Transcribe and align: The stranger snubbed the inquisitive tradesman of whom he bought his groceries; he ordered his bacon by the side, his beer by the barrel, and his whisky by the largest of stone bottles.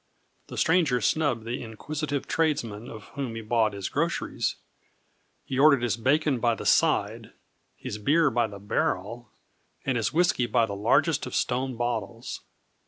The 0.47 0.57
stranger 0.57 0.99
snubbed 0.99 1.45
the 1.45 1.61
inquisitive 1.61 2.27
tradesman 2.27 2.89
of 2.89 3.09
whom 3.09 3.35
he 3.35 3.41
bought 3.41 3.73
his 3.73 3.87
groceries; 3.87 4.55
he 5.45 5.59
ordered 5.59 5.83
his 5.83 5.95
bacon 5.95 6.39
by 6.39 6.55
the 6.55 6.65
side, 6.65 7.33
his 7.75 7.99
beer 7.99 8.31
by 8.31 8.47
the 8.47 8.57
barrel, 8.57 9.29
and 9.85 9.97
his 9.97 10.11
whisky 10.11 10.47
by 10.47 10.65
the 10.65 10.73
largest 10.73 11.27
of 11.27 11.35
stone 11.35 11.77
bottles. 11.77 12.41